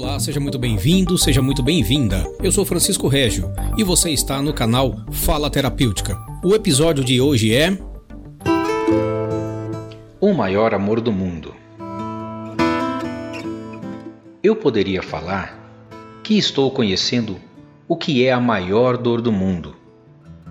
[0.00, 2.24] Olá, seja muito bem-vindo, seja muito bem-vinda.
[2.40, 6.16] Eu sou Francisco Régio e você está no canal Fala Terapêutica.
[6.40, 7.76] O episódio de hoje é.
[10.20, 11.52] O maior amor do mundo.
[14.40, 15.58] Eu poderia falar
[16.22, 17.36] que estou conhecendo
[17.88, 19.74] o que é a maior dor do mundo: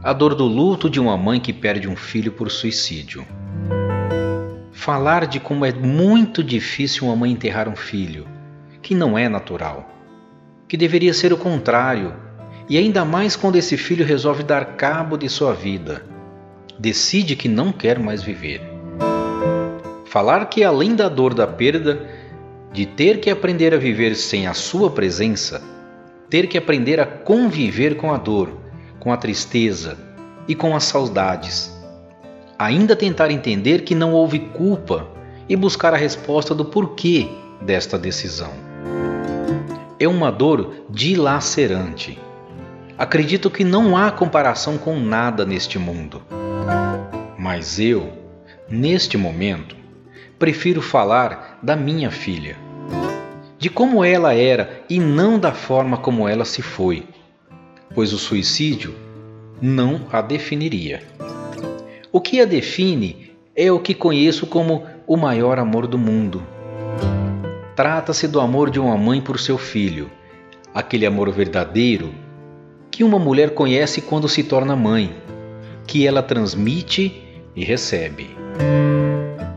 [0.04, 3.26] a dor do luto de uma mãe que perde um filho por suicídio.
[4.74, 8.28] Falar de como é muito difícil uma mãe enterrar um filho
[8.88, 9.86] que não é natural,
[10.66, 12.14] que deveria ser o contrário,
[12.70, 16.06] e ainda mais quando esse filho resolve dar cabo de sua vida,
[16.80, 18.62] decide que não quer mais viver.
[20.06, 22.08] Falar que além da dor da perda,
[22.72, 25.62] de ter que aprender a viver sem a sua presença,
[26.30, 28.58] ter que aprender a conviver com a dor,
[29.02, 29.98] com a tristeza
[30.48, 31.78] e com as saudades.
[32.58, 35.10] Ainda tentar entender que não houve culpa
[35.50, 37.28] e buscar a resposta do porquê
[37.62, 38.67] desta decisão
[40.00, 42.20] é uma dor dilacerante.
[42.98, 46.22] Acredito que não há comparação com nada neste mundo.
[47.38, 48.12] Mas eu,
[48.70, 49.76] neste momento,
[50.38, 52.56] prefiro falar da minha filha,
[53.58, 57.08] de como ela era e não da forma como ela se foi,
[57.94, 58.96] pois o suicídio
[59.62, 61.02] não a definiria.
[62.12, 66.44] O que a define é o que conheço como o maior amor do mundo
[67.78, 70.10] Trata-se do amor de uma mãe por seu filho,
[70.74, 72.12] aquele amor verdadeiro
[72.90, 75.16] que uma mulher conhece quando se torna mãe,
[75.86, 77.22] que ela transmite
[77.56, 78.36] e recebe.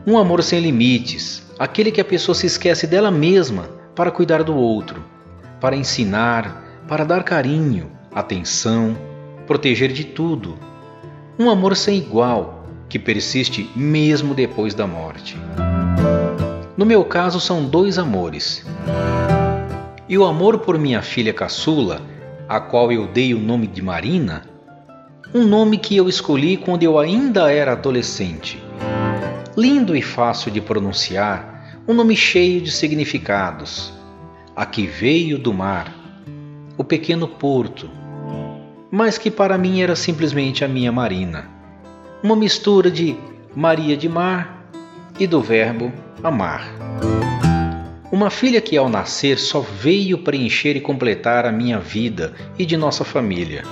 [0.07, 4.55] Um amor sem limites, aquele que a pessoa se esquece dela mesma para cuidar do
[4.55, 5.03] outro,
[5.59, 8.99] para ensinar, para dar carinho, atenção,
[9.47, 10.59] proteger de tudo.
[11.39, 15.39] Um amor sem igual, que persiste mesmo depois da morte.
[16.77, 18.65] No meu caso, são dois amores.
[20.09, 22.01] E o amor por minha filha caçula,
[22.49, 24.43] a qual eu dei o nome de Marina,
[25.33, 28.61] um nome que eu escolhi quando eu ainda era adolescente.
[29.57, 33.93] Lindo e fácil de pronunciar, um nome cheio de significados.
[34.57, 35.95] A que veio do mar,
[36.77, 37.89] o pequeno porto,
[38.91, 41.49] mas que para mim era simplesmente a minha Marina.
[42.23, 43.17] Uma mistura de
[43.55, 44.60] Maria de Mar
[45.21, 45.93] e do verbo
[46.25, 46.67] amar.
[48.11, 52.77] Uma filha que ao nascer só veio preencher e completar a minha vida e de
[52.77, 53.63] nossa família.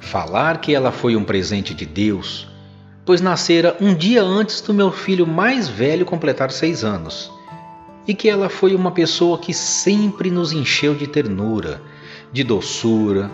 [0.00, 2.48] Falar que ela foi um presente de Deus,
[3.06, 7.30] pois nascera um dia antes do meu filho mais velho completar seis anos,
[8.06, 11.80] e que ela foi uma pessoa que sempre nos encheu de ternura,
[12.32, 13.30] de doçura,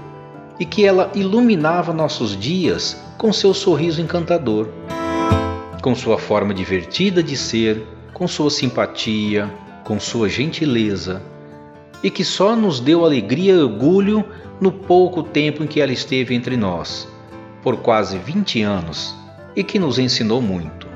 [0.59, 4.69] e que ela iluminava nossos dias com seu sorriso encantador
[5.81, 7.83] com sua forma divertida de ser,
[8.13, 9.51] com sua simpatia,
[9.85, 11.23] com sua gentileza,
[12.03, 14.25] e que só nos deu alegria e orgulho
[14.61, 17.09] no pouco tempo em que ela esteve entre nós,
[17.63, 19.15] por quase 20 anos,
[19.57, 20.87] e que nos ensinou muito.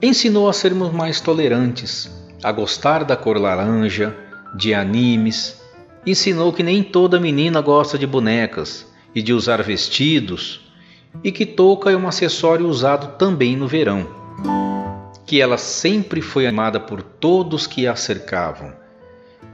[0.00, 2.10] Ensinou a sermos mais tolerantes,
[2.42, 4.14] a gostar da cor laranja,
[4.54, 5.60] de animes,
[6.06, 10.63] ensinou que nem toda menina gosta de bonecas e de usar vestidos
[11.22, 14.06] e que touca é um acessório usado também no verão.
[15.26, 18.72] Que ela sempre foi amada por todos que a cercavam,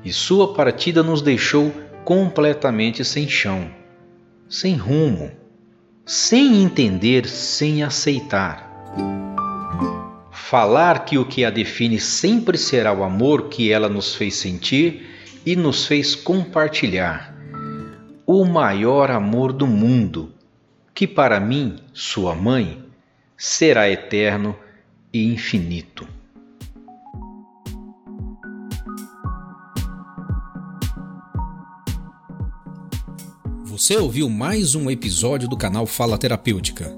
[0.04, 1.72] e sua partida nos deixou
[2.04, 3.70] completamente sem chão,
[4.49, 5.31] sem rumo,
[6.04, 8.69] sem entender, sem aceitar.
[10.32, 15.09] Falar que o que a define sempre será o amor que ela nos fez sentir
[15.47, 17.37] e nos fez compartilhar.
[18.26, 20.32] O maior amor do mundo
[21.00, 22.84] que para mim, sua mãe,
[23.34, 24.55] será eterno
[25.11, 26.06] e infinito.
[33.65, 36.94] Você ouviu mais um episódio do canal Fala Terapêutica.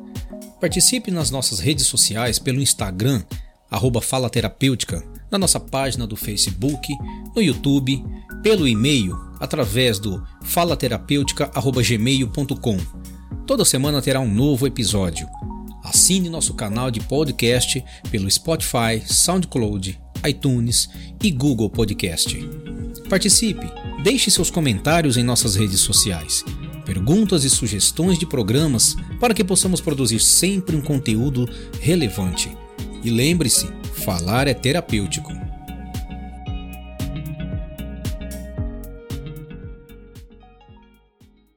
[0.60, 3.22] Participe nas nossas redes sociais pelo Instagram,
[3.70, 6.92] arroba Fala Terapêutica, na nossa página do Facebook,
[7.36, 8.04] no YouTube,
[8.42, 13.11] pelo e-mail, através do falaterapêutica.gmail.com
[13.52, 15.28] Toda semana terá um novo episódio.
[15.84, 20.88] Assine nosso canal de podcast pelo Spotify, SoundCloud, iTunes
[21.22, 22.34] e Google Podcast.
[23.10, 23.70] Participe,
[24.02, 26.42] deixe seus comentários em nossas redes sociais,
[26.86, 31.46] perguntas e sugestões de programas para que possamos produzir sempre um conteúdo
[31.78, 32.56] relevante.
[33.04, 35.30] E lembre-se, falar é terapêutico.